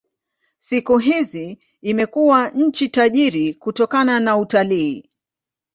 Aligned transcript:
Siku 0.57 0.97
hizi 0.97 1.59
imekuwa 1.81 2.49
nchi 2.49 2.89
tajiri 2.89 3.53
kutokana 3.53 4.19
na 4.19 4.37
utalii. 4.37 5.09